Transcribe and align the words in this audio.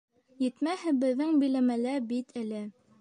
Етмәһә, 0.43 0.93
беҙҙең 1.03 1.37
биләмәлә 1.43 1.95
бит 2.15 2.35
әле. 2.43 2.65